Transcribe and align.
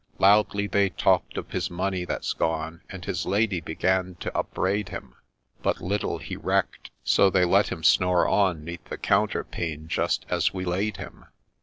—Loudly 0.17 0.65
they 0.65 0.89
talk'd 0.89 1.37
of 1.37 1.51
his 1.51 1.69
money 1.69 2.05
that 2.05 2.25
's 2.25 2.33
gone, 2.33 2.81
And 2.89 3.05
his 3.05 3.27
Lady 3.27 3.61
began 3.61 4.15
to 4.21 4.35
upbraid 4.35 4.89
him; 4.89 5.13
But 5.61 5.79
little 5.79 6.17
he 6.17 6.35
reck'd, 6.35 6.89
so 7.03 7.29
they 7.29 7.45
let 7.45 7.67
him 7.71 7.83
snore 7.83 8.27
on 8.27 8.65
'Neath 8.65 8.85
the 8.85 8.97
counterpane 8.97 9.87
just 9.87 10.25
as 10.27 10.55
we 10.55 10.65
laid 10.65 10.97
him. 10.97 11.25